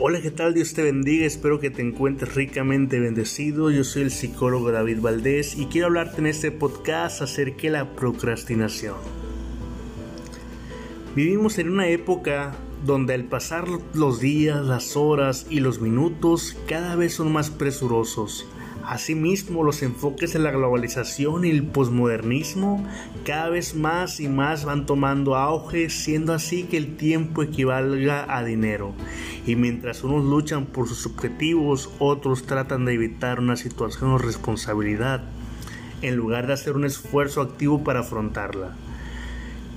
[0.00, 0.54] Hola, ¿qué tal?
[0.54, 3.68] Dios te bendiga, espero que te encuentres ricamente bendecido.
[3.72, 7.96] Yo soy el psicólogo David Valdés y quiero hablarte en este podcast acerca de la
[7.96, 8.94] procrastinación.
[11.16, 12.54] Vivimos en una época
[12.86, 18.46] donde al pasar los días, las horas y los minutos cada vez son más presurosos
[18.88, 22.82] Asimismo, los enfoques de la globalización y el posmodernismo
[23.22, 28.42] cada vez más y más van tomando auge, siendo así que el tiempo equivalga a
[28.42, 28.94] dinero.
[29.46, 35.22] Y mientras unos luchan por sus objetivos, otros tratan de evitar una situación o responsabilidad,
[36.00, 38.74] en lugar de hacer un esfuerzo activo para afrontarla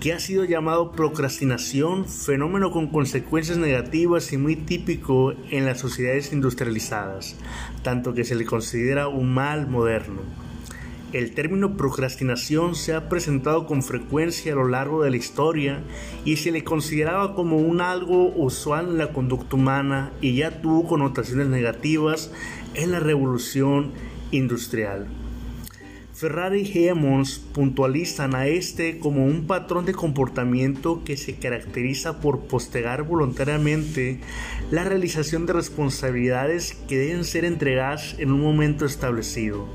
[0.01, 6.33] que ha sido llamado procrastinación, fenómeno con consecuencias negativas y muy típico en las sociedades
[6.33, 7.35] industrializadas,
[7.83, 10.21] tanto que se le considera un mal moderno.
[11.13, 15.83] El término procrastinación se ha presentado con frecuencia a lo largo de la historia
[16.25, 20.87] y se le consideraba como un algo usual en la conducta humana y ya tuvo
[20.87, 22.31] connotaciones negativas
[22.73, 23.91] en la revolución
[24.31, 25.20] industrial.
[26.21, 32.41] Ferrari y Hemmons puntualizan a este como un patrón de comportamiento que se caracteriza por
[32.41, 34.19] postergar voluntariamente
[34.69, 39.67] la realización de responsabilidades que deben ser entregadas en un momento establecido.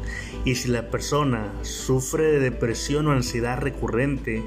[0.45, 4.45] Y si la persona sufre de depresión o ansiedad recurrente,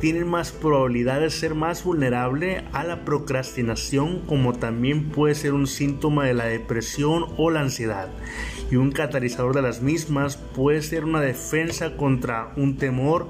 [0.00, 5.66] tiene más probabilidad de ser más vulnerable a la procrastinación como también puede ser un
[5.66, 8.08] síntoma de la depresión o la ansiedad
[8.70, 13.28] y un catalizador de las mismas puede ser una defensa contra un temor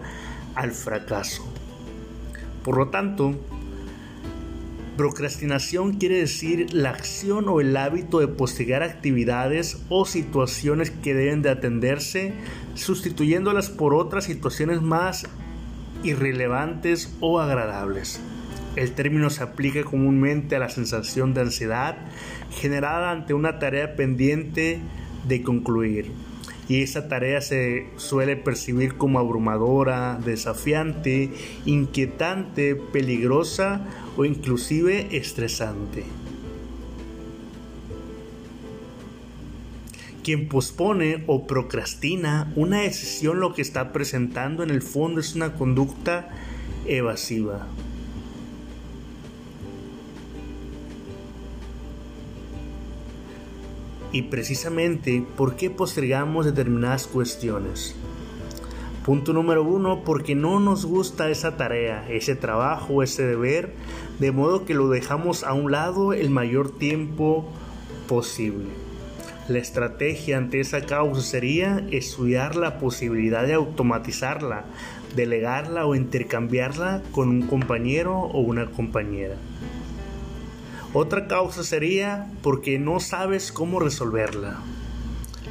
[0.55, 1.45] al fracaso.
[2.65, 3.35] Por lo tanto,
[4.97, 11.43] procrastinación quiere decir la acción o el hábito de postergar actividades o situaciones que deben
[11.43, 12.33] de atenderse,
[12.75, 15.29] sustituyéndolas por otras situaciones más
[16.03, 18.21] irrelevantes o agradables.
[18.77, 21.97] El término se aplica comúnmente a la sensación de ansiedad
[22.51, 24.81] generada ante una tarea pendiente
[25.27, 26.13] de concluir.
[26.69, 31.31] Y esa tarea se suele percibir como abrumadora, desafiante,
[31.65, 33.83] inquietante, peligrosa
[34.17, 36.05] o inclusive estresante.
[40.27, 45.53] Quien pospone o procrastina una decisión lo que está presentando en el fondo es una
[45.53, 46.31] conducta
[46.85, 47.69] evasiva.
[54.11, 57.95] y precisamente por qué postergamos determinadas cuestiones.
[59.05, 63.75] Punto número uno, porque no nos gusta esa tarea, ese trabajo, ese deber,
[64.19, 67.47] de modo que lo dejamos a un lado el mayor tiempo
[68.09, 68.86] posible.
[69.49, 74.65] La estrategia ante esa causa sería estudiar la posibilidad de automatizarla,
[75.15, 79.37] delegarla o intercambiarla con un compañero o una compañera.
[80.93, 84.59] Otra causa sería porque no sabes cómo resolverla.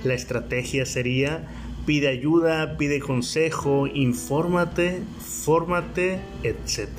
[0.03, 1.47] La estrategia sería
[1.85, 6.89] pide ayuda, pide consejo, infórmate, fórmate, etc.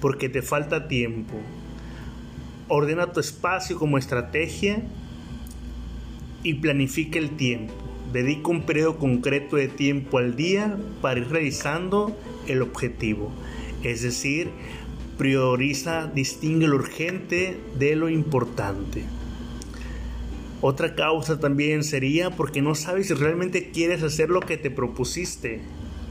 [0.00, 1.34] Porque te falta tiempo.
[2.68, 4.82] Ordena tu espacio como estrategia
[6.46, 7.74] y planifica el tiempo.
[8.12, 13.32] Dedica un periodo concreto de tiempo al día para ir realizando el objetivo.
[13.82, 14.50] Es decir,
[15.18, 19.02] prioriza, distingue lo urgente de lo importante.
[20.60, 25.62] Otra causa también sería porque no sabes si realmente quieres hacer lo que te propusiste.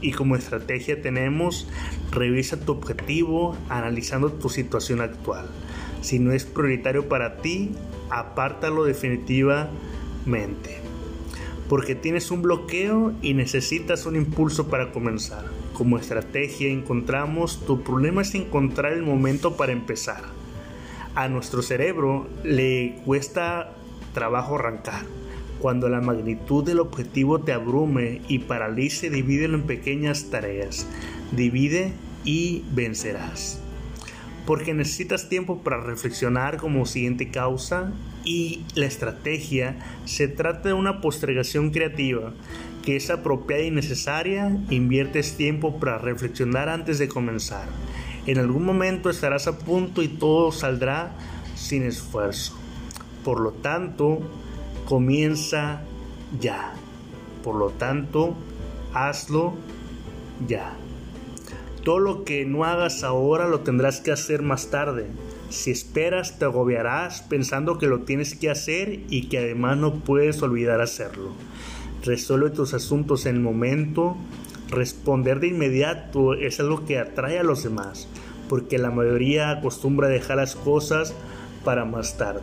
[0.02, 1.66] Y como estrategia tenemos,
[2.12, 5.48] revisa tu objetivo analizando tu situación actual.
[6.02, 7.70] Si no es prioritario para ti,
[8.10, 8.84] apártalo
[10.26, 10.80] definitivamente.
[11.68, 18.22] Porque tienes un bloqueo y necesitas un impulso para comenzar como estrategia encontramos, tu problema
[18.22, 20.22] es encontrar el momento para empezar.
[21.14, 23.74] A nuestro cerebro le cuesta
[24.14, 25.04] trabajo arrancar.
[25.60, 30.86] Cuando la magnitud del objetivo te abrume y paralice, divídelo en pequeñas tareas.
[31.32, 31.92] Divide
[32.24, 33.60] y vencerás.
[34.46, 37.92] Porque necesitas tiempo para reflexionar como siguiente causa
[38.24, 42.32] y la estrategia se trata de una postergación creativa
[42.84, 47.66] que es apropiada y necesaria, inviertes tiempo para reflexionar antes de comenzar.
[48.26, 51.16] En algún momento estarás a punto y todo saldrá
[51.56, 52.56] sin esfuerzo.
[53.24, 54.20] Por lo tanto,
[54.84, 55.82] comienza
[56.40, 56.74] ya.
[57.42, 58.36] Por lo tanto,
[58.94, 59.54] hazlo
[60.46, 60.76] ya.
[61.86, 65.06] Todo lo que no hagas ahora lo tendrás que hacer más tarde.
[65.48, 70.42] Si esperas, te agobiarás pensando que lo tienes que hacer y que además no puedes
[70.42, 71.32] olvidar hacerlo
[72.06, 74.16] resuelve tus asuntos en el momento,
[74.70, 78.08] responder de inmediato es algo que atrae a los demás,
[78.48, 81.14] porque la mayoría acostumbra dejar las cosas
[81.64, 82.42] para más tarde.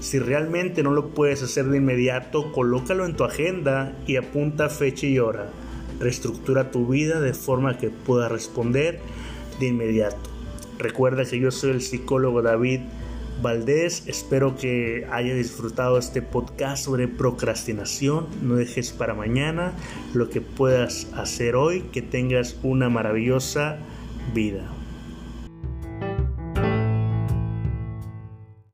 [0.00, 5.06] Si realmente no lo puedes hacer de inmediato, colócalo en tu agenda y apunta fecha
[5.06, 5.50] y hora.
[6.00, 9.00] Reestructura tu vida de forma que puedas responder
[9.60, 10.30] de inmediato.
[10.78, 12.80] Recuerda que yo soy el psicólogo David
[13.42, 14.04] Valdés.
[14.06, 18.26] Espero que haya disfrutado este podcast sobre procrastinación.
[18.42, 19.74] No dejes para mañana
[20.14, 21.82] lo que puedas hacer hoy.
[21.92, 23.78] Que tengas una maravillosa
[24.34, 24.79] vida.